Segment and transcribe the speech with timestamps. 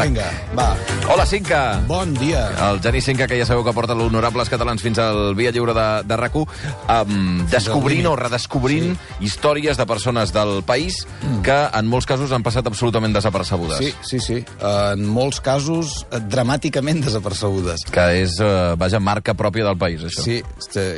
[0.00, 0.08] tac.
[0.08, 0.68] Vinga, va.
[1.10, 1.82] Hola, Cinca.
[1.86, 2.48] Bon dia.
[2.70, 5.86] El Geni Cinca, que ja sabeu que porta l'Honorables Catalans fins al Via Lliure de,
[6.06, 9.26] de rac um, descobrint o redescobrint sí.
[9.26, 11.40] històries de persones del país mm.
[11.46, 13.80] que en molts casos han passat absolutament desapercebudes.
[13.80, 14.38] Sí, sí, sí.
[14.60, 17.88] En molts casos, eh, dramàticament desapercebudes.
[17.90, 20.24] Que és, uh, vaja, marca pròpia del país, això.
[20.24, 20.38] Sí,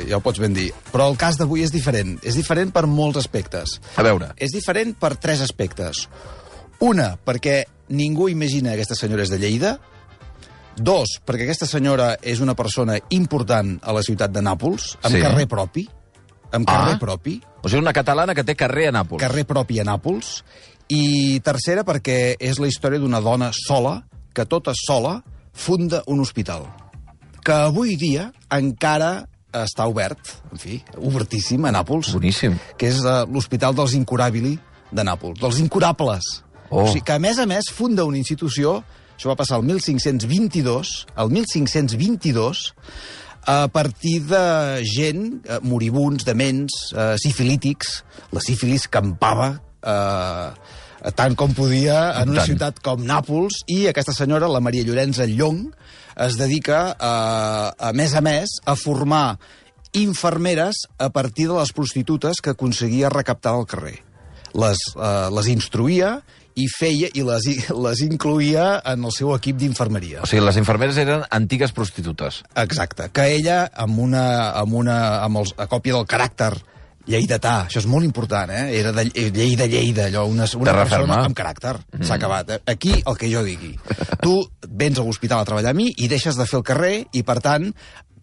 [0.09, 0.69] ja ho pots ben dir.
[0.93, 2.19] Però el cas d'avui és diferent.
[2.21, 3.79] És diferent per molts aspectes.
[3.97, 4.31] A veure.
[4.37, 6.07] És diferent per tres aspectes.
[6.79, 9.79] Una, perquè ningú imagina que aquesta senyora és de Lleida.
[10.75, 15.21] Dos, perquè aquesta senyora és una persona important a la ciutat de Nàpols, amb Sí.
[15.21, 15.87] carrer propi.
[16.51, 16.99] Amb carrer Ah.
[16.99, 17.41] propi.
[17.63, 19.19] O sigui, una catalana que té carrer a Nàpols.
[19.19, 20.43] Carrer propi a Nàpols.
[20.89, 26.65] I tercera, perquè és la història d'una dona sola, que tota sola funda un hospital.
[27.43, 30.19] Que avui dia encara està obert,
[30.51, 32.57] en fi, obertíssim a Nàpols Boníssim.
[32.77, 34.59] que és uh, l'Hospital dels Incurabili
[34.91, 36.43] de Nàpols, dels incurables.
[36.73, 36.83] Oh.
[36.83, 38.79] O sigui, que a més a més funda una institució,
[39.13, 42.63] això va passar el 1522, el 1522,
[43.45, 47.99] a partir de gent, eh, moribuns, dements, eh, sifilítics,
[48.33, 49.51] la sífilis campava
[49.83, 52.53] eh, tant com podia en una Tant.
[52.53, 55.67] ciutat com Nàpols, i aquesta senyora, la Maria Llorenza Llong,
[56.25, 59.37] es dedica, eh, a més a més, a formar
[59.93, 63.99] infermeres a partir de les prostitutes que aconseguia recaptar del carrer.
[64.53, 66.23] Les, eh, les instruïa
[66.55, 70.21] i feia i les, les incluïa en el seu equip d'infermeria.
[70.23, 72.43] O sigui, les infermeres eren antigues prostitutes.
[72.63, 73.09] Exacte.
[73.13, 74.25] Que ella, amb una,
[74.59, 76.53] amb una amb els, a còpia del caràcter
[77.09, 78.77] lleidatà, això és molt important, eh?
[78.79, 81.75] Era de Lleida, Lleida, allò, una, una persona amb caràcter.
[81.97, 82.07] Mm.
[82.07, 82.53] S'ha acabat.
[82.55, 82.59] eh?
[82.71, 83.73] Aquí, el que jo digui.
[84.23, 84.37] Tu
[84.69, 87.39] vens a l'hospital a treballar a mi i deixes de fer el carrer i, per
[87.43, 87.67] tant,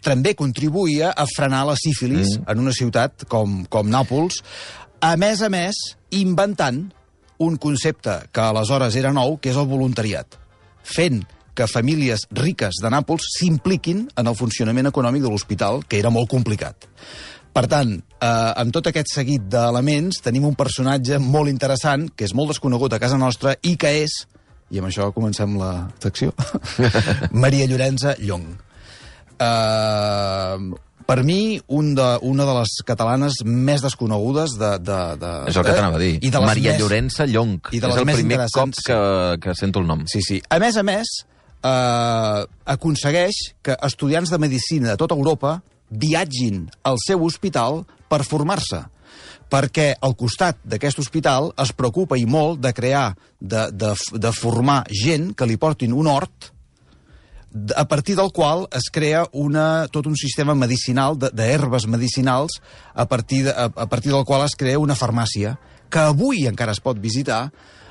[0.01, 2.49] també contribuïa a frenar la sífilis mm.
[2.49, 4.41] en una ciutat com, com Nàpols,
[5.05, 5.77] a més a més,
[6.17, 6.87] inventant
[7.41, 10.37] un concepte que aleshores era nou, que és el voluntariat.
[10.85, 11.23] Fent
[11.57, 16.31] que famílies riques de Nàpols s'impliquin en el funcionament econòmic de l'hospital, que era molt
[16.31, 16.87] complicat.
[17.51, 18.27] Per tant, eh,
[18.63, 23.01] amb tot aquest seguit d'elements, tenim un personatge molt interessant, que és molt desconegut a
[23.03, 24.15] casa nostra, i que és,
[24.71, 26.33] i amb això comencem la secció,
[27.45, 28.47] Maria Llorenza Llong.
[29.41, 30.77] Uh,
[31.11, 34.77] per mi, un de, una de les catalanes més desconegudes de...
[34.79, 36.13] de, de És el que t'anava a dir.
[36.23, 36.83] I de les Maria més...
[36.85, 37.57] Llorença Llong.
[37.75, 39.01] i de és el més primer cop que,
[39.43, 40.05] que sento el nom.
[40.11, 40.39] Sí, sí.
[40.55, 41.11] A més a més,
[41.67, 42.45] eh,
[42.77, 45.57] aconsegueix que estudiants de medicina de tota Europa
[45.91, 48.85] viatgin al seu hospital per formar-se
[49.51, 53.09] perquè al costat d'aquest hospital es preocupa i molt de crear,
[53.41, 56.53] de, de, de formar gent que li portin un hort
[57.77, 62.61] a partir del qual es crea una, tot un sistema medicinal, d'herbes medicinals,
[62.95, 65.57] a partir, de, a, a partir del qual es crea una farmàcia,
[65.91, 67.49] que avui encara es pot visitar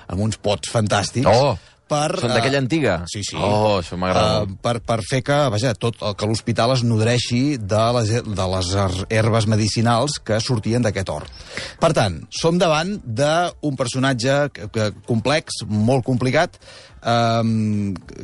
[0.10, 1.30] amb uns pots fantàstics.
[1.30, 1.58] Oh,
[1.90, 2.94] per, Són d'aquella eh, antiga?
[3.12, 3.36] Sí, sí.
[3.36, 4.44] Oh, això m'agrada.
[4.46, 8.48] Eh, per, per fer que, vaja, tot el que l'hospital es nodreixi de les, de
[8.54, 11.42] les her- herbes medicinals que sortien d'aquest hort.
[11.82, 16.60] Per tant, som davant d'un personatge que, que complex, molt complicat,
[17.02, 17.44] eh,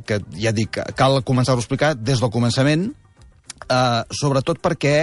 [0.06, 2.92] que ja dic, cal començar-ho a explicar des del començament,
[3.66, 4.98] eh, sobretot perquè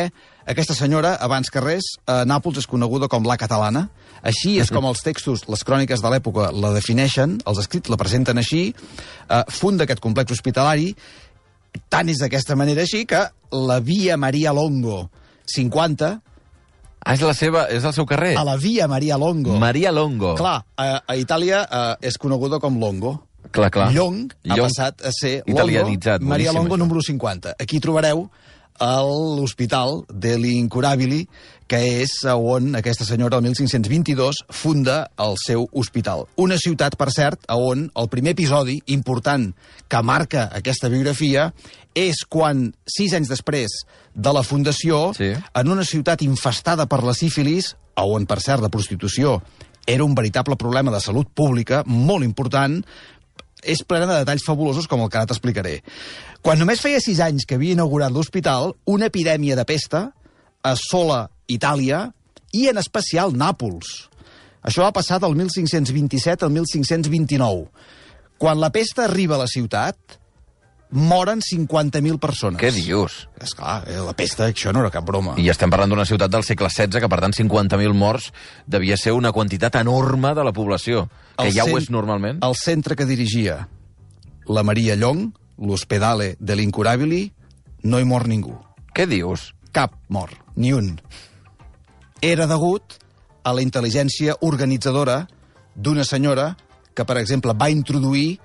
[0.47, 3.88] aquesta senyora, abans que res, a Nàpols és coneguda com la catalana.
[4.22, 8.38] Així és com els textos, les cròniques de l'època la defineixen, els escrits la presenten
[8.38, 8.75] així,
[9.28, 10.92] eh, funda aquest complex hospitalari,
[11.88, 15.08] tant és d'aquesta manera així que la via Maria Longo
[15.47, 16.20] 50,
[17.04, 18.36] Ah, és, la seva, és el seu carrer?
[18.38, 19.56] a la via Maria Longo...
[19.58, 20.36] Maria Longo.
[20.38, 23.16] Clar, a, a Itàlia eh, és coneguda com Longo.
[23.50, 23.72] clar.
[23.75, 23.88] clar.
[23.91, 24.69] Llong ha Llong.
[24.69, 26.78] passat a ser Italianitzat, Longo, Maria Longo això.
[26.78, 27.56] número 50.
[27.58, 28.28] Aquí trobareu
[28.80, 31.28] el- l'hospital de l'Incurabili,
[31.66, 36.26] que és on aquesta senyora, el 1522, funda el seu hospital.
[36.36, 39.54] Una ciutat, per cert, on el primer episodi important
[39.88, 41.54] que marca aquesta biografia
[41.94, 43.70] és quan, sis anys després
[44.14, 45.32] de la fundació, Sí.
[45.54, 49.42] en una ciutat infestada per la sífilis, on, per cert, la prostitució
[49.86, 52.84] era un veritable problema de salut pública molt important,
[53.62, 55.82] és plena de detalls fabulosos com el que ara t'explicaré.
[56.42, 60.08] Quan només feia sis anys que havia inaugurat l'hospital, una epidèmia de pesta
[60.66, 62.08] assola Itàlia
[62.58, 63.92] i en especial Nàpols.
[64.66, 67.68] Això va passar del 1527 al 1529.
[68.42, 70.18] Quan la pesta arriba a la ciutat,
[70.92, 72.58] moren 50.000 persones.
[72.60, 73.28] Què dius?
[73.42, 75.36] És clar, eh, la pesta, això no era cap broma.
[75.38, 78.32] I estem parlant d'una ciutat del segle XVI, que per tant 50.000 morts
[78.66, 81.06] devia ser una quantitat enorme de la població,
[81.38, 82.42] que El ja ho és normalment.
[82.42, 83.68] El centre que dirigia
[84.46, 85.30] la Maria Llong,
[85.62, 87.23] l'Hospedale de l'Incurabili,
[87.87, 88.55] no hi mor ningú.
[88.93, 89.53] Què dius?
[89.73, 90.97] Cap mort, ni un.
[92.23, 92.99] Era degut
[93.43, 95.23] a la intel·ligència organitzadora
[95.75, 96.53] d'una senyora
[96.94, 98.38] que, per exemple, va introduir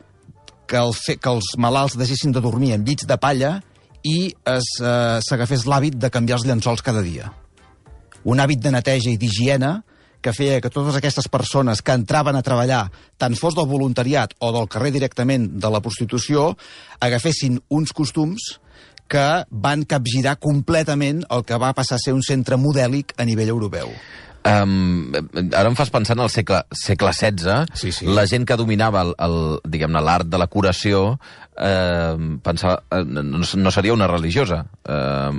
[0.67, 3.57] que, el fe, que els malalts deixessin de dormir en llits de palla
[4.07, 4.59] i eh,
[5.25, 7.31] s'agafés l'hàbit de canviar els llençols cada dia.
[8.27, 9.77] Un hàbit de neteja i d'higiene
[10.27, 14.51] que feia que totes aquestes persones que entraven a treballar, tant fos del voluntariat o
[14.51, 16.49] del carrer directament de la prostitució,
[16.99, 18.57] agafessin uns costums
[19.07, 23.53] que van capgirar completament el que va passar a ser un centre modèlic a nivell
[23.55, 23.93] europeu.
[24.47, 25.11] Um,
[25.51, 28.05] ara em fas pensar en el segle, segle XVI, Sí, sí.
[28.07, 29.35] la gent que dominava el, el,
[29.67, 31.17] diguem-ne l'art de la curació
[31.59, 32.15] eh,
[32.45, 34.61] pensava, no, no seria una religiosa.
[34.87, 35.31] Eh,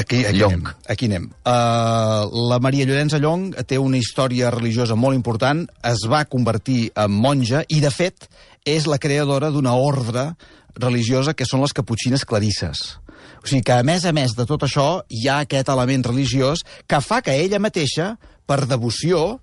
[0.00, 0.54] Aquí, aquí Llong.
[0.54, 0.70] anem.
[0.88, 1.26] Aquí anem.
[1.44, 7.12] Uh, la Maria Llorença Llong té una història religiosa molt important, es va convertir en
[7.12, 8.30] monja i, de fet,
[8.64, 10.30] és la creadora d'una ordre
[10.78, 12.96] religiosa que són les caputxines clarisses.
[13.42, 16.62] O sigui que, a més a més de tot això, hi ha aquest element religiós
[16.86, 18.12] que fa que ella mateixa,
[18.48, 19.38] per devoció,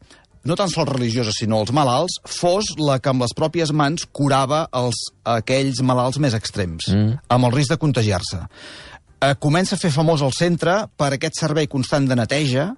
[0.45, 4.65] no tan sols religiosa, sinó els malalts, fos la que amb les pròpies mans curava
[4.77, 4.99] els,
[5.37, 7.21] aquells malalts més extrems, mm.
[7.33, 8.43] amb el risc de contagiar-se.
[9.25, 12.71] Eh, comença a fer famós el centre per aquest servei constant de neteja,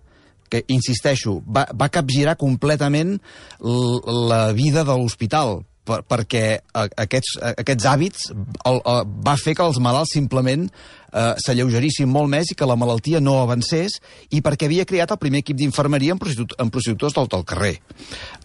[0.48, 3.18] que, insisteixo, va, va capgirar completament
[3.60, 9.56] la vida de l'hospital, per, perquè eh, aquests, eh, aquests hàbits el, el, va fer
[9.58, 13.98] que els malalts simplement eh, s'alleugerissin molt més i que la malaltia no avancés
[14.36, 17.74] i perquè havia creat el primer equip d'infermeria en, prostitut, en prostitutors del, del carrer.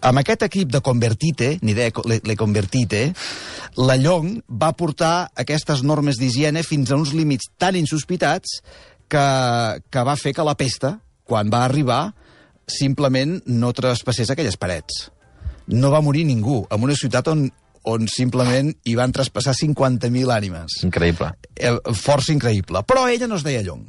[0.01, 3.05] Amb aquest equip de Convertite, ni idea, le, le Convertite,
[3.79, 8.59] la Llong va portar aquestes normes d'higiene fins a uns límits tan insospitats
[9.11, 9.25] que,
[9.89, 10.97] que va fer que la pesta,
[11.27, 12.03] quan va arribar,
[12.67, 15.12] simplement no traspassés aquelles parets.
[15.67, 17.45] No va morir ningú, en una ciutat on,
[17.87, 20.81] on simplement hi van traspassar 50.000 ànimes.
[20.83, 21.31] increïble.
[21.55, 22.83] Eh, força increïble.
[22.87, 23.85] Però ella no es deia Llong.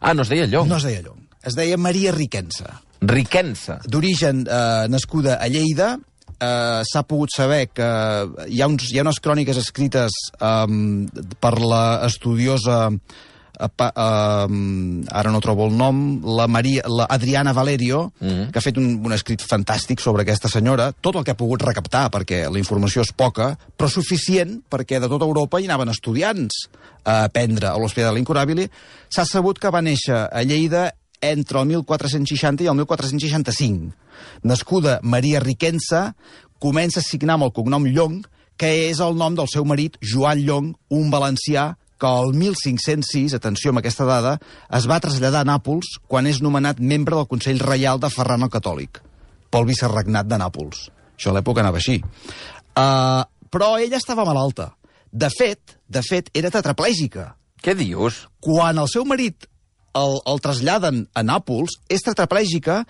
[0.00, 0.68] Ah, no es deia Llong.
[0.68, 1.24] No es deia Llong.
[1.42, 2.82] Es deia Maria Riquensa.
[3.00, 3.80] Riquensa.
[3.86, 5.96] D'origen eh, nascuda a Lleida,
[6.38, 7.88] eh, s'ha pogut saber que
[8.48, 11.06] hi ha, uns, hi ha unes cròniques escrites um,
[11.40, 12.98] per la estudiosa eh,
[13.74, 13.88] pa,
[14.46, 18.50] um, ara no trobo el nom, la, Maria, la Adriana Valerio, mm -hmm.
[18.50, 21.62] que ha fet un, un escrit fantàstic sobre aquesta senyora, tot el que ha pogut
[21.62, 26.68] recaptar, perquè la informació és poca, però suficient perquè de tota Europa hi anaven estudiants
[27.04, 28.70] a aprendre a l'Hospital de l'Incurabili.
[29.08, 33.92] S'ha sabut que va néixer a Lleida entre el 1460 i el 1465.
[34.42, 36.14] Nascuda Maria Riquensa,
[36.58, 38.22] comença a signar amb el cognom Llong,
[38.58, 43.72] que és el nom del seu marit, Joan Llong, un valencià que el 1506, atenció
[43.72, 44.36] amb aquesta dada,
[44.78, 48.52] es va traslladar a Nàpols quan és nomenat membre del Consell Reial de Ferran el
[48.54, 49.02] Catòlic,
[49.50, 50.86] pel viceregnat de Nàpols.
[51.18, 51.98] Això a l'època anava així.
[52.78, 54.70] Uh, però ella estava malalta.
[55.10, 57.32] De fet, de fet, era tetraplègica.
[57.58, 58.26] Què dius?
[58.44, 59.48] Quan el seu marit
[59.98, 62.82] el, el traslladen a Nàpols, és tetraplègica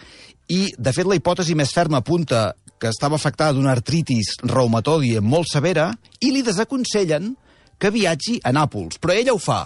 [0.49, 5.51] i, de fet, la hipòtesi més ferma apunta que estava afectada d'una artritis reumatòdia molt
[5.51, 5.91] severa
[6.23, 7.33] i li desaconsellen
[7.79, 8.99] que viatgi a Nàpols.
[8.99, 9.63] Però ella ho fa.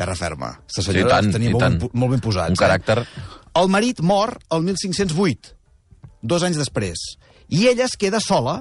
[0.00, 0.54] Terra ferma.
[0.64, 1.78] Aquesta senyora I tant, tenia molt, tant.
[1.82, 2.54] ben, molt ben posats.
[2.54, 2.98] Un caràcter...
[3.04, 3.28] Eh?
[3.60, 5.54] El marit mor el 1508,
[6.22, 7.00] dos anys després.
[7.50, 8.60] I ella es queda sola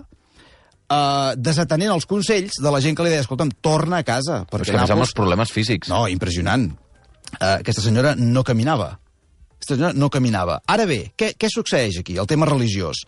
[0.89, 4.41] eh, desatenent els consells de la gent que li deia, escolta'm, torna a casa.
[4.49, 5.89] Però és Perquè que Nàpols- els problemes físics.
[5.93, 6.71] no, impressionant.
[7.29, 8.95] Uh, aquesta senyora no caminava.
[9.69, 10.59] Aquesta no caminava.
[10.69, 12.15] Ara bé, què, què succeeix aquí?
[12.17, 13.03] El tema religiós.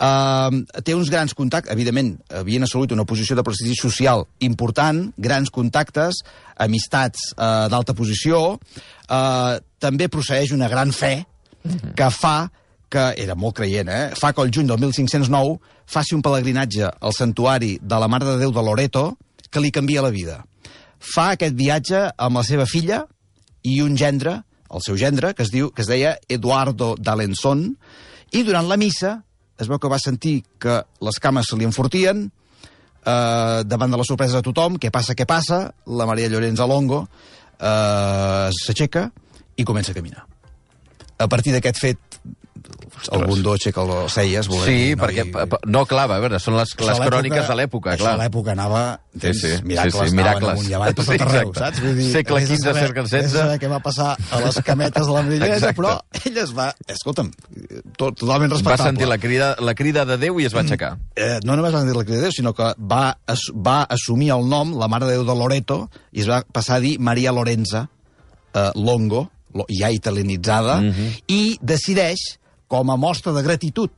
[0.00, 5.52] Uh, té uns grans contactes, evidentment, havien assolit una posició de prestigi social important, grans
[5.52, 6.22] contactes,
[6.62, 11.18] amistats uh, d'alta posició, uh, també procedeix una gran fe
[11.96, 12.48] que fa
[12.88, 14.02] que era molt creient, eh?
[14.14, 15.56] fa que el juny del 1509
[15.90, 19.08] faci un pelegrinatge al santuari de la Mare de Déu de Loreto
[19.50, 20.44] que li canvia la vida.
[21.02, 23.02] Fa aquest viatge amb la seva filla
[23.66, 24.38] i un gendre,
[24.70, 27.68] el seu gendre, que es, diu, que es deia Eduardo d'Alençon,
[28.34, 29.20] i durant la missa
[29.60, 32.26] es veu que va sentir que les cames se li enfortien,
[33.06, 37.04] eh, davant de la sorpresa de tothom, què passa, què passa, la Maria Llorenç Alongo
[37.06, 39.08] eh, s'aixeca
[39.56, 40.26] i comença a caminar.
[41.16, 42.20] A partir d'aquest fet,
[43.12, 44.46] el bundó aixeca les celles.
[44.50, 45.24] Sí, dir, perquè...
[45.28, 48.14] I- No, clar, a veure, són les, les cròniques de l'època, això clar.
[48.16, 48.84] a l'època anava...
[49.16, 50.50] Tens, Sí, sí, miracles, sí, sí, miracles.
[50.52, 51.60] amunt i avall per Sí, tot arreu, exacte.
[51.64, 51.80] saps?
[51.86, 53.30] Vull dir, Segle vés XV, segle vés a XVI.
[53.38, 55.76] saber què va passar a les cametes de la Exacte.
[55.80, 55.92] però
[56.24, 56.66] ella es va...
[56.96, 57.30] Escolta'm,
[57.96, 58.88] tot, totalment Va respectable.
[58.90, 60.96] sentir la crida, la crida de Déu i es va aixecar.
[61.16, 64.30] eh, no només va sentir la crida de Déu, sinó que va, as, va assumir
[64.36, 67.32] el nom, la Mare de Déu de Loreto, i es va passar a dir Maria
[67.32, 67.86] Lorenza
[68.52, 70.82] eh, Longo, lo- ja italianitzada,
[71.28, 72.26] i decideix,
[72.68, 73.90] com a mostra de gratitud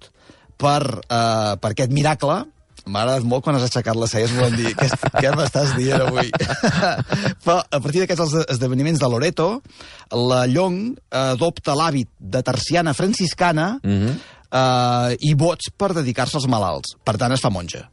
[0.59, 2.45] per, eh, per aquest miracle,
[2.89, 4.87] M'ha agradat molt quan has aixecat les celles volent dir què,
[5.21, 6.31] què m'estàs dient avui.
[7.45, 9.49] Però a partir d'aquests esde- esdeveniments de Loreto,
[10.17, 16.97] la Llong adopta l'hàbit de terciana franciscana eh, i vots per dedicar-se als malalts.
[17.05, 17.85] Per tant, es fa monja.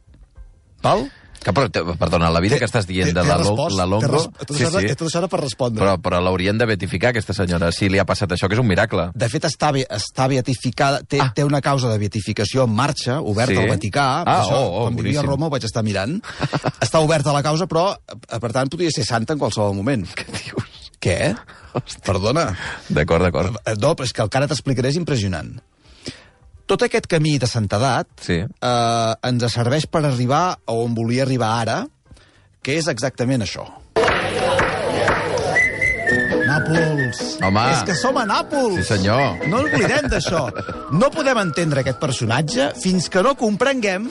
[0.86, 1.04] Val?
[1.46, 4.08] Que, però, te- perdona, la vida que estàs dient de la, respost, la té Longo...
[4.16, 5.78] res- Tot, això, sí, tot això era per respondre.
[5.84, 8.66] Però, però l'haurien de beatificar, aquesta senyora, si li ha passat això, que és un
[8.66, 9.04] miracle.
[9.14, 11.28] De fet, està, està beatificada, té, Ah.
[11.36, 13.62] té una causa de beatificació en marxa, oberta Sí?
[13.62, 14.06] al Vaticà.
[14.26, 15.30] Ah, això, oh, oh, quan vivia a boníssim.
[15.30, 16.18] Roma ho vaig estar mirant.
[16.82, 20.02] està oberta la causa, però, eh, per tant, podria ser santa en qualsevol moment.
[20.18, 20.90] Què dius?
[20.98, 21.34] Què?
[22.04, 22.56] Perdona.
[22.88, 23.56] D'acord, d'acord.
[23.64, 25.54] Eh, No, però és que el que ara t'explicaré és impressionant.
[26.66, 28.40] Tot aquest camí de santedat Sí.
[28.42, 31.86] eh, ens serveix per arribar a on volia arribar ara,
[32.62, 33.66] que és exactament això.
[36.46, 37.20] Nàpols.
[37.44, 37.62] Home.
[37.72, 38.76] És que som a Nàpols.
[38.80, 39.46] Sí, senyor.
[39.50, 40.46] No oblidem d'això.
[40.92, 44.08] No podem entendre aquest personatge fins que no comprenguem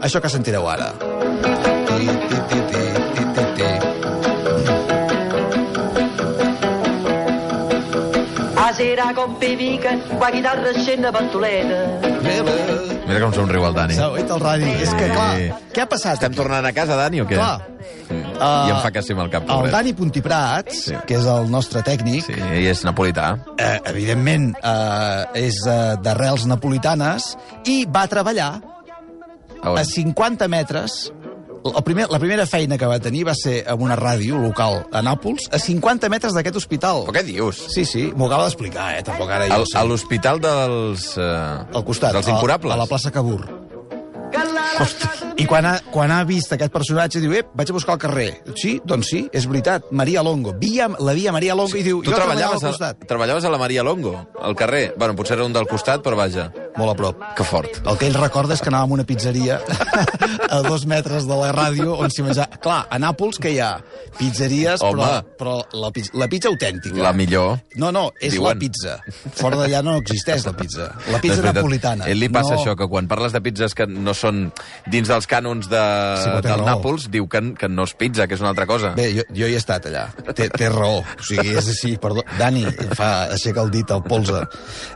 [0.00, 0.92] això que sentireu ara.
[0.98, 2.95] Ti, ti, ti, ti.
[8.76, 11.96] A sera con Pevica, qua chitarra scende pantoleta.
[13.08, 13.94] Mira com somriu el Dani.
[13.96, 14.68] S'ha oït el radi.
[14.82, 15.46] És que, clar, Sí.
[15.72, 16.12] què ha passat?
[16.18, 17.36] Estem tornant a casa, Dani, o què?
[17.38, 17.62] Clar.
[17.80, 18.14] Sí.
[18.36, 19.48] Uh, I em fa que sí amb el cap.
[19.48, 19.70] El.
[19.70, 20.94] Dani Puntiprats, sí.
[21.06, 23.38] que és el nostre tècnic, Sí, i és napolità.
[23.56, 28.60] eh, evidentment eh, és eh, d'arrels napolitanes i va treballar
[29.62, 29.78] A on?
[29.78, 31.14] a 50 metres
[31.74, 35.02] el primer, la primera feina que va tenir va ser en una ràdio local a
[35.02, 37.04] Nàpols, a 50 metres d'aquest hospital.
[37.08, 37.64] Però què dius?
[37.74, 39.02] Sí, sí, m'ho acaba d'explicar, eh?
[39.06, 39.78] Tampoc ara jo Al, sé.
[39.78, 41.12] a l'hospital dels...
[41.18, 42.74] Eh, Al costat, Dels a- incurables?
[42.74, 43.44] A, la plaça Cabur.
[45.36, 48.28] I quan ha, quan ha vist aquest personatge, diu, ep, vaig a buscar al carrer.
[48.56, 49.86] Sí, doncs sí, és veritat.
[49.90, 50.54] Maria Longo.
[50.60, 53.04] Via, la via Maria Longo i diu, Tu jo treballava al a, costat.
[53.08, 54.94] treballaves a la Maria Longo, al carrer.
[54.98, 56.50] Bueno, potser era un del costat, però vaja.
[56.76, 57.22] Molt a prop.
[57.36, 57.78] Que fort.
[57.88, 59.58] El que ell recorda és que anàvem a una pizzeria
[60.56, 62.58] a dos metres de la ràdio on s'hi menjava...
[62.62, 63.70] Clar, a Nàpols que hi ha
[64.18, 65.00] pizzeries, Home.
[65.00, 66.98] però, però la, pizza, la pizza autèntica.
[67.02, 67.56] La millor.
[67.80, 68.52] No, no, és Diuen.
[68.52, 68.96] la pizza.
[69.36, 70.90] Fora d'allà no existeix la pizza.
[71.12, 71.60] La pizza veritat.
[71.60, 72.06] napolitana.
[72.06, 72.60] A ell li passa no...
[72.60, 74.46] això, que quan parles de pizzas que no són
[74.92, 75.82] dins dels cànons de,
[76.22, 76.66] Sí, del raó.
[76.68, 78.92] Nàpols, diu que, que no és pizza, que és una altra cosa.
[78.98, 80.06] Bé, jo, jo hi he estat allà.
[80.36, 81.00] Té, té raó.
[81.00, 82.24] O sigui, és així, perdó.
[82.40, 82.66] Dani,
[82.96, 84.44] fa, aixeca el dit al polze.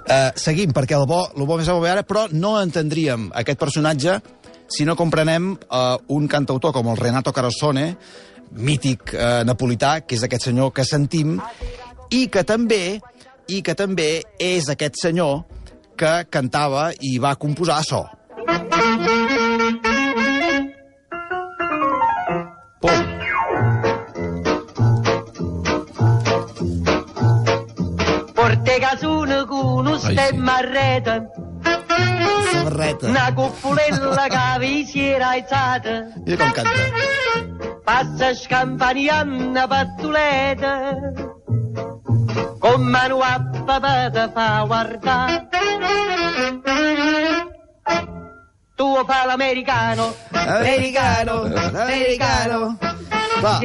[0.05, 3.59] Uh, seguim, perquè el bo, el bo més bo ve ara, però no entendríem aquest
[3.61, 4.21] personatge
[4.71, 7.97] si no comprenem uh, un cantautor com el Renato Carosone,
[8.55, 11.41] mític uh, napolità, que és aquest senyor que sentim,
[12.11, 13.01] i que també
[13.51, 15.43] i que també és aquest senyor
[15.99, 18.05] que cantava i va composar açò.
[22.81, 23.03] Pum.
[28.39, 31.19] Porte casuna con un Ai, stemma a rete,
[32.53, 33.07] Samarreta.
[33.07, 34.27] una cuppolella
[34.59, 36.71] che si era alzata, Mira com canta.
[37.85, 40.95] passa scampaniando pattuleta,
[42.59, 45.49] con mano a papà te fa guardare.
[48.77, 52.79] Tu fa l'americano, americano, americano.
[53.41, 53.57] Clar,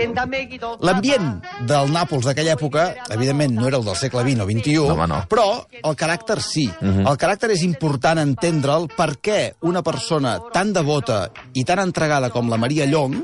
[0.88, 1.28] L'ambient
[1.68, 5.22] del Nàpols d'aquella època, evidentment, no era el del segle XX o XXI, Home, no.
[5.32, 5.48] però
[5.82, 6.66] el caràcter sí.
[6.82, 12.58] El caràcter és important entendre'l perquè una persona tan devota i tan entregada com la
[12.62, 13.18] Maria Llong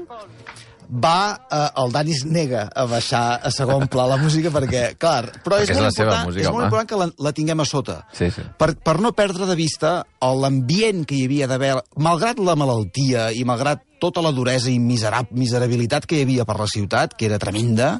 [0.91, 5.31] va, eh, el Dani es nega a baixar a segon pla la música perquè, clar,
[5.43, 6.65] però Perquè és, és molt la seva important, música, és molt home.
[6.67, 7.95] important que la, la tinguem a sota.
[8.17, 8.43] Sí, sí.
[8.59, 13.45] Per, per no perdre de vista l'ambient que hi havia d'haver, malgrat la malaltia i
[13.47, 17.37] malgrat tota la duresa i miserab, miserabilitat que hi havia per la ciutat, que era
[17.39, 17.99] tremenda,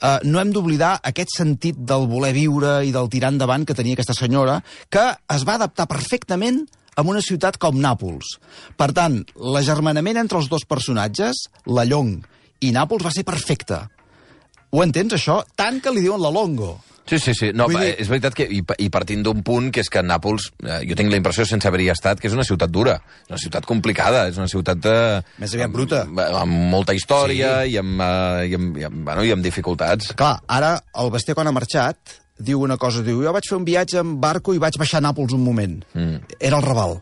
[0.00, 3.94] eh, no hem d'oblidar aquest sentit del voler viure i del tirar endavant que tenia
[3.94, 6.64] aquesta senyora, que es va adaptar perfectament
[6.96, 8.36] a una ciutat com Nàpols.
[8.78, 12.16] Per tant, l'agermanament entre els dos personatges, la Llong
[12.64, 13.82] i Nàpols, va ser perfecte.
[14.74, 15.42] Ho entens, això?
[15.54, 16.76] Tant que li diuen la Longo.
[17.04, 17.50] Sí, sí, sí.
[17.52, 20.46] No, Vull dir- és veritat que, i, i partint d'un punt, que és que Nàpols,
[20.64, 22.94] eh, jo tinc la impressió, sense haver-hi estat, que és una ciutat dura,
[23.26, 24.88] és una ciutat complicada, és una ciutat...
[24.88, 26.00] Eh, Més aviat bruta.
[26.08, 27.74] Amb, amb molta història sí.
[27.74, 30.14] i, amb, eh, i, amb, i, amb, bueno, i amb dificultats.
[30.16, 33.64] Clar, ara el Basté quan ha marxat diu una cosa, diu, jo vaig fer un
[33.66, 35.76] viatge en barco i vaig baixar a Nàpols un moment.
[35.94, 36.36] Mm.
[36.40, 36.98] Era el Raval.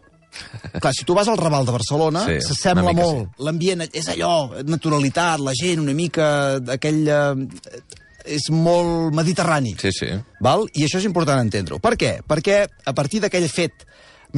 [0.80, 3.34] Clar, si tu vas al Raval de Barcelona, Sí, s'assembla molt.
[3.44, 7.02] L'ambient és allò, naturalitat, la gent, una mica d'aquell...
[7.08, 7.80] Eh,
[8.22, 9.72] és molt mediterrani.
[9.82, 10.06] Sí, sí.
[10.46, 10.68] Val?
[10.78, 11.80] I això és important entendre-ho.
[11.82, 12.12] Per què?
[12.22, 13.82] Perquè a partir d'aquell fet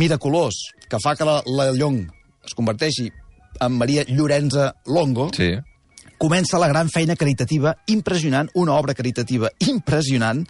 [0.01, 0.57] miraculós
[0.89, 1.99] que fa que la, la Llong
[2.49, 3.11] es converteixi
[3.61, 5.53] en Maria Llorenza Longo, Sí.
[6.25, 10.41] Comença la gran feina caritativa impressionant, una obra caritativa impressionant,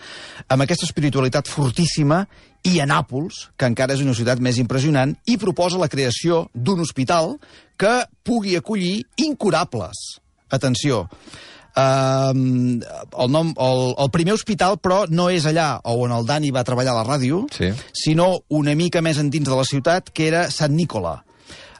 [0.46, 2.24] amb aquesta espiritualitat fortíssima,
[2.64, 6.80] i a Nàpols, que encara és una ciutat més impressionant, i proposa la creació d'un
[6.80, 7.34] hospital
[7.76, 10.06] que pugui acollir incurables.
[10.54, 11.08] Atenció,
[11.74, 16.62] Um, el, nom, el, el primer hospital, però, no és allà on el Dani va
[16.62, 17.72] treballar a la ràdio, Sí.
[17.90, 21.24] sinó una mica més endins de la ciutat, que era Sant Nicola.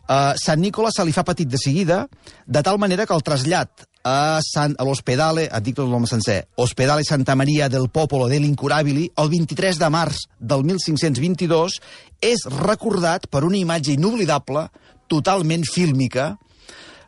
[0.04, 2.04] Uh, Sant Nicola se li fa petit de seguida,
[2.46, 6.42] de tal manera que el trasllat a, Sant, a l'Hospedale, et dic tot nom sencer,
[6.60, 11.80] Hospedale Santa Maria del Popolo dell'Incurabili, el 23 de març del 1522,
[12.20, 14.66] és recordat per una imatge inoblidable,
[15.08, 16.34] totalment fílmica,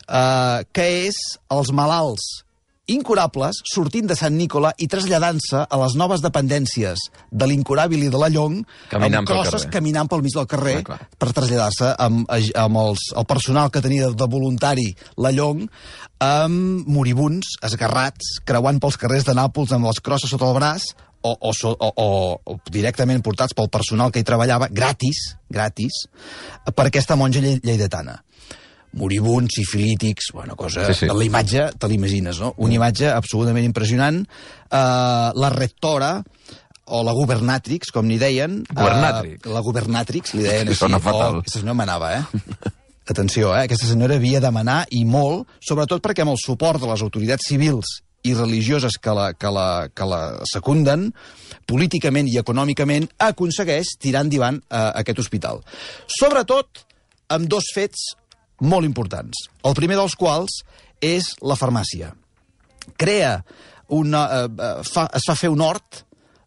[0.09, 1.21] eh, que és
[1.53, 2.46] els malalts
[2.87, 8.21] incurables sortint de Sant Nicola i traslladant-se a les noves dependències de l'Incurabil i de
[8.21, 9.73] la Llong Caminant amb pel crosses carrer.
[9.75, 11.01] caminant pel mig del carrer clar.
[11.19, 15.67] per traslladar-se amb, amb els, el personal que tenia de voluntari la Llong
[16.23, 20.93] amb moribuns, esgarrats, creuant pels carrers de Nàpols amb les crosses sota el braç
[21.27, 22.07] o, o, o, o,
[22.55, 26.05] o directament portats pel personal que hi treballava, gratis, gratis,
[26.71, 28.21] per aquesta monja lle lleidatana
[28.93, 30.87] moribuns, sifilítics, bueno, cosa...
[30.87, 31.07] Sí, Sí, sí.
[31.11, 31.17] sí.
[31.19, 32.55] La imatge, te l'imagines, no?
[32.59, 34.23] Una imatge absolutament impressionant.
[34.71, 36.23] Uh, la rectora,
[36.87, 38.61] o la governatrix, com n'hi deien...
[38.71, 39.45] Governatrix.
[39.47, 40.79] Uh, la governatrix, li deien així.
[40.81, 41.41] Sona fatal.
[41.41, 42.71] Oh, aquesta senyora manava, eh?
[43.13, 43.67] Atenció, eh?
[43.69, 47.47] Aquesta senyora havia de manar, i molt, sobretot perquè amb el suport de les autoritats
[47.47, 51.13] civils i religioses que la, que la, que la secunden,
[51.71, 55.61] políticament i econòmicament, aconsegueix tirar endavant eh, aquest hospital.
[56.11, 56.83] Sobretot
[57.37, 58.09] amb dos fets
[58.61, 59.47] molt importants.
[59.65, 60.63] El primer dels quals
[61.05, 62.13] és la farmàcia.
[62.97, 63.41] Crea
[63.89, 64.27] una...
[64.27, 66.07] Eh, eh, fa, es fa fer un hort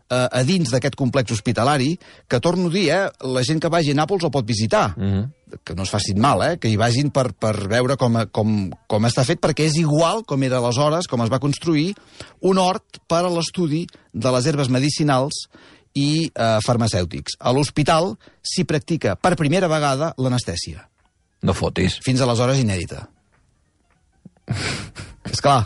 [0.10, 1.94] eh, a dins d'aquest complex hospitalari
[2.28, 4.96] que, torno a dir, eh, la gent que vagi a Nàpols el pot visitar.
[4.98, 5.60] Mm -hmm.
[5.64, 9.06] Que no es facin mal, eh, que hi vagin per, per veure com, com, com
[9.06, 11.96] està fet, perquè és igual com era aleshores, com es va construir,
[12.42, 15.50] un hort per a l'estudi de les herbes medicinals
[15.94, 17.34] i eh, farmacèutics.
[17.40, 20.89] A l'hospital s'hi practica per primera vegada l'anestèsia
[21.46, 22.00] No fotis.
[22.04, 23.06] fins aleshores inèdita.
[25.30, 25.62] És clar,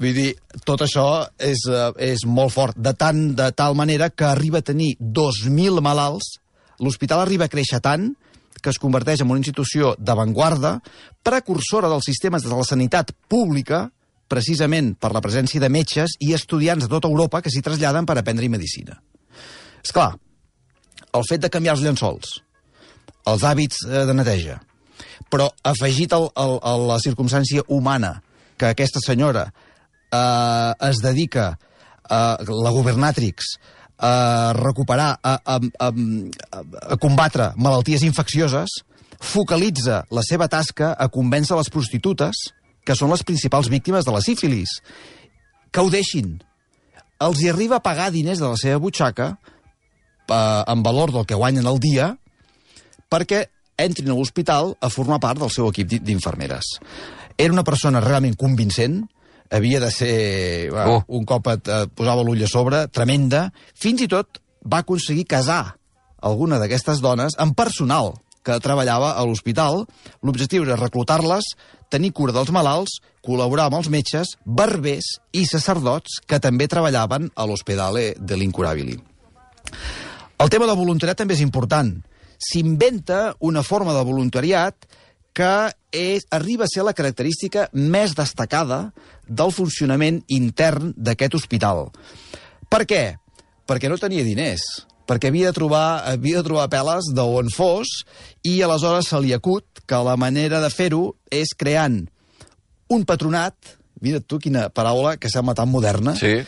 [0.00, 0.30] vull dir,
[0.64, 4.66] tot això és, uh, és molt fort, de, tant, de tal manera que arriba a
[4.66, 6.38] tenir 2.000 malalts,
[6.80, 8.12] l'hospital arriba a créixer tant
[8.60, 10.78] que es converteix en una institució d'avantguarda,
[11.24, 13.88] precursora dels sistemes de la sanitat pública,
[14.30, 18.18] precisament per la presència de metges i estudiants de tota Europa que s'hi traslladen per
[18.20, 19.00] aprendre medicina.
[19.82, 20.12] És clar,
[21.16, 22.36] el fet de canviar els llençols,
[23.32, 24.60] els hàbits eh, de neteja,
[25.28, 28.20] però afegit al, al, a la circumstància humana
[28.58, 31.52] que aquesta senyora eh, es dedica
[32.10, 33.54] a la governatrix
[34.00, 35.90] a recuperar, a, a, a,
[36.94, 38.80] a combatre malalties infeccioses,
[39.20, 42.40] focalitza la seva tasca a convèncer les prostitutes,
[42.80, 44.78] que són les principals víctimes de la sífilis,
[45.70, 46.38] que ho deixin.
[47.20, 51.36] Els hi arriba a pagar diners de la seva butxaca eh, en valor del que
[51.36, 52.14] guanyen al dia
[53.12, 53.44] perquè
[53.84, 56.76] entrin a l'hospital a formar part del seu equip d'in- d'infermeres.
[57.38, 59.02] Era una persona realment convincent,
[59.50, 61.04] havia de ser, va, Oh.
[61.08, 65.76] un cop et, et posava l'ull a sobre, tremenda, fins i tot va aconseguir casar
[66.22, 68.12] alguna d'aquestes dones amb personal
[68.42, 69.86] que treballava a l'hospital.
[70.22, 71.44] L'objectiu era reclutar-les,
[71.90, 77.44] tenir cura dels malalts, col·laborar amb els metges, barbers i sacerdots que també treballaven a
[77.46, 78.96] l'Hospedale de l'Incurabili.
[80.38, 81.98] El tema del voluntariat també és important.
[82.40, 84.88] S'inventa una forma de voluntariat
[85.36, 88.90] que és, arriba a ser la característica més destacada
[89.28, 91.88] del funcionament intern d'aquest hospital.
[92.70, 93.04] Per què?
[93.68, 94.64] Perquè no tenia diners,
[95.06, 98.00] perquè havia de trobar, havia de trobar peles d'on fos
[98.46, 102.04] i aleshores se li acut que la manera de fer-ho és creant
[102.90, 103.54] un patronat,
[104.02, 106.40] mira tu quina paraula que sembla tan moderna, Sí.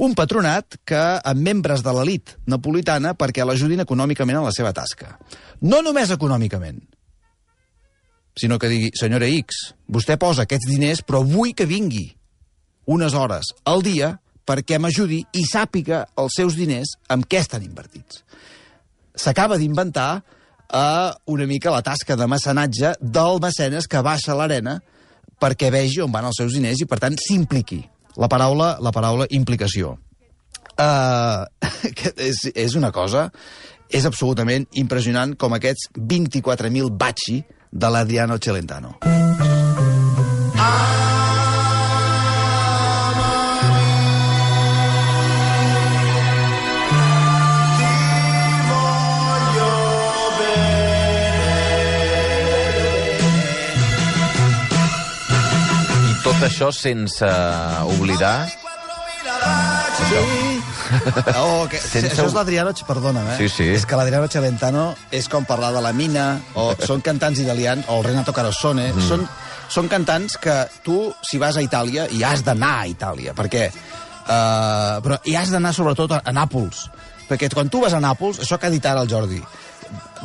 [0.00, 5.18] Un patronat que amb membres de l'elit napolitana perquè l'ajudin econòmicament a la seva tasca.
[5.60, 6.80] No només econòmicament,
[8.36, 12.08] sinó que digui, senyora X, vostè posa aquests diners, però vull que vingui
[12.88, 14.16] unes hores al dia
[14.48, 18.24] perquè m'ajudi i sàpiga els seus diners amb què estan invertits.
[19.14, 20.22] S'acaba d'inventar
[20.72, 24.80] eh, una mica la tasca de mecenatge del mecenes que baixa a l'arena
[25.42, 27.82] perquè vegi on van els seus diners i, per tant, s'impliqui.
[28.20, 29.98] La paraula, la paraula implicació.
[30.82, 31.44] Uh,
[32.16, 33.26] és, és una cosa,
[33.92, 38.96] és absolutament impressionant com aquests 24.000 baci de l'Adriano Celentano.
[39.04, 41.11] I
[56.24, 57.28] tot això sense
[57.96, 58.48] oblidar...
[61.38, 62.72] Oh, que, Sense- Això és l'Adriano...
[62.86, 63.36] Perdona'm, eh?
[63.38, 63.68] Sí, sí.
[63.72, 66.26] És que l'Adriano Celentano és com parlar de la Mina,
[66.58, 68.90] o són cantants italians, o el Renato Carosone.
[68.92, 69.06] Mm.
[69.08, 69.24] Són,
[69.72, 73.34] són cantants que tu, si vas a Itàlia, i has d'anar a Itàlia.
[73.38, 73.68] Per què?
[74.22, 76.84] Uh, però hi has d'anar sobretot a, a Nàpols.
[77.30, 79.40] Perquè quan tu vas a Nàpols, això que ha dit ara el Jordi,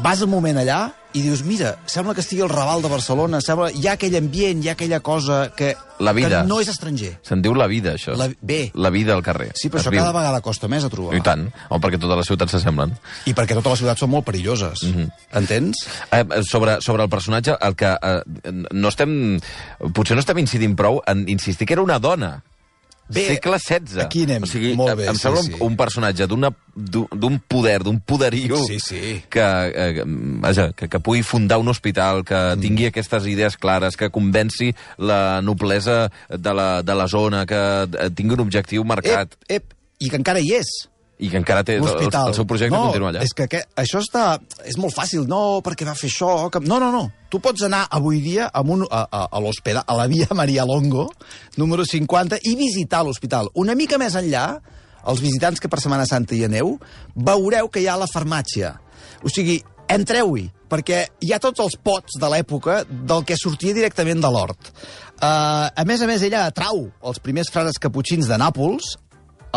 [0.03, 3.71] vas un moment allà i dius, mira, sembla que estigui el Raval de Barcelona, sembla,
[3.73, 5.71] hi ha aquell ambient, hi ha aquella cosa que,
[6.03, 6.43] La vida.
[6.43, 7.15] que no és estranger.
[7.25, 8.13] Se'n diu la vida, això.
[8.19, 8.71] La- bé.
[8.75, 9.51] La vida al carrer.
[9.55, 10.01] Sí, però Es això viu.
[10.03, 11.15] cada vegada costa més a trobar.
[11.17, 11.47] I tant.
[11.69, 12.93] Home, perquè totes les ciutats s'assemblen.
[13.25, 14.83] I perquè totes les ciutats són molt perilloses.
[14.83, 15.07] Mhm.
[15.41, 15.87] Entens?
[16.11, 18.21] Eh, sobre, sobre el personatge, el que eh,
[18.71, 19.39] no estem...
[19.93, 22.43] Potser no estem incidint prou en insistir que era una dona.
[23.09, 24.01] Bé, Segle XVI.
[24.03, 24.43] aquí anem.
[24.43, 25.53] O sigui, Molt bé, em sí, sembla sí.
[25.53, 29.23] un, un personatge d'un poder, d'un poderio Sí, sí.
[29.29, 32.59] que, eh, vaja, que, que pugui fundar un hospital, que Mm.
[32.61, 38.09] tingui aquestes idees clares, que convenci la noblesa de la, de la zona, que eh,
[38.13, 40.67] tingui un objectiu marcat Ep, ep, i que encara hi és.
[41.17, 43.23] I que encara té el, el, seu projecte no, continua allà.
[43.25, 44.25] és que aquest, això està...
[44.69, 46.29] És molt fàcil, no, perquè va fer això...
[46.53, 46.61] Que...
[46.61, 47.07] No, no, no.
[47.33, 50.65] Tu pots anar avui dia a, un, a, a, a l'hospital, a la via Maria
[50.69, 51.07] Longo,
[51.57, 53.49] número 50, i visitar l'hospital.
[53.57, 54.45] Una mica més enllà,
[55.07, 56.75] els visitants que per Setmana Santa hi aneu,
[57.15, 58.75] veureu que hi ha la farmàcia.
[59.25, 59.57] O sigui,
[59.89, 64.69] entreu-hi, perquè hi ha tots els pots de l'època del que sortia directament de l'hort.
[65.17, 68.97] Uh, a més a més, ella atrau els primers frares caputxins de Nàpols,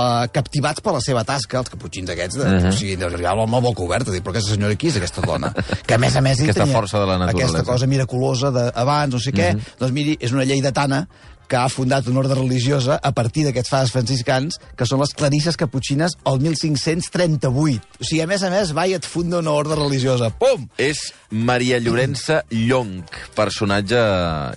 [0.01, 2.69] uh, captivats per la seva tasca, els caputxins aquests, de, uh -huh.
[2.69, 5.21] o sigui, de arribar amb la boca oberta, dir, però aquesta senyora qui és aquesta
[5.21, 5.53] dona?
[5.87, 7.51] Que a més a més Aquesta tenia força de la naturalesa.
[7.51, 9.79] Aquesta cosa miraculosa d'abans, no sé què, uh -huh.
[9.79, 11.09] doncs miri, és una llei de Tana
[11.51, 15.59] que ha fundat una ordre religiosa a partir d'aquests frares franciscans, que són les clarisses
[15.59, 17.99] caputxines el 1538.
[17.99, 20.31] O sigui, a més a més, va i et funda una ordre religiosa.
[20.31, 20.69] Pum!
[20.79, 23.99] És Maria Llorença Llonc, personatge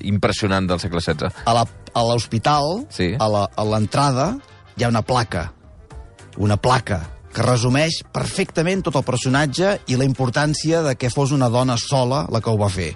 [0.06, 1.34] impressionant del segle XVI.
[1.44, 3.16] A l'hospital, Sí.
[3.18, 4.36] a l'entrada,
[4.76, 5.52] hi ha una placa.
[6.38, 7.02] Una placa
[7.34, 12.26] que resumeix perfectament tot el personatge i la importància de que fos una dona sola
[12.30, 12.94] la que ho va fer.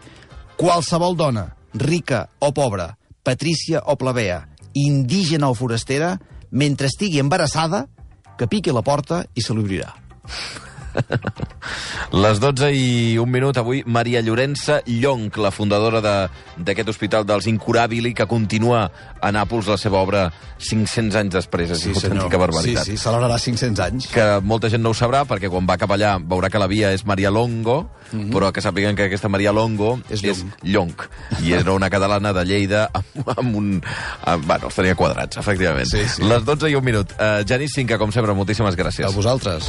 [0.58, 2.92] Qualsevol dona, rica o pobra,
[3.24, 6.16] patrícia o plebea, indígena o forastera,
[6.52, 7.88] mentre estigui embarassada,
[8.38, 9.94] que piqui la porta i se l'obrirà.
[12.24, 17.48] Les 12 i un minut, avui, Maria Llorença Llonc, la fundadora de- d'aquest hospital dels
[17.48, 21.72] Incurabili, que continua a Nàpols la seva obra 500 anys després.
[21.72, 22.86] És una autèntica barbaritat.
[22.86, 24.08] Sí, sí, celebrarà 500 anys.
[24.08, 26.92] que molta gent no ho sabrà, perquè quan va cap allà veurà que la via
[26.94, 28.32] és Maria Longo, mm -hmm.
[28.34, 31.08] però que sàpiguen que aquesta Maria Longo és, És és Llonc.
[31.44, 33.84] I era una catalana de Lleida amb, amb un...
[34.24, 35.86] Amb, bueno, els tenia quadrats, efectivament.
[35.86, 36.24] Sí, sí.
[36.24, 37.12] Les 12 i un minut.
[37.12, 39.06] Uh, Genís Cinca, com sempre, moltíssimes gràcies.
[39.06, 39.66] A vosaltres.